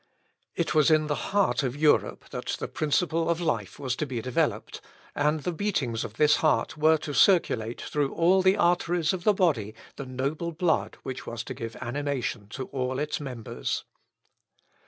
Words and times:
It 0.55 0.73
was 0.73 0.89
in 0.89 1.05
the 1.05 1.29
heart 1.29 1.61
of 1.61 1.75
Europe 1.75 2.27
that 2.31 2.55
the 2.57 2.67
principle 2.67 3.29
of 3.29 3.39
life 3.39 3.77
was 3.77 3.95
to 3.97 4.07
be 4.07 4.19
developed, 4.19 4.81
and 5.13 5.41
the 5.41 5.51
beatings 5.51 6.03
of 6.03 6.15
this 6.15 6.37
heart 6.37 6.75
were 6.75 6.97
to 6.97 7.13
circulate 7.13 7.79
through 7.79 8.11
all 8.11 8.41
the 8.41 8.57
arteries 8.57 9.13
of 9.13 9.25
the 9.25 9.33
body 9.35 9.75
the 9.97 10.07
noble 10.07 10.53
blood 10.53 10.97
which 11.03 11.27
was 11.27 11.43
to 11.43 11.53
give 11.53 11.75
animation 11.81 12.47
to 12.49 12.65
all 12.69 12.97
its 12.97 13.19
members. 13.19 13.85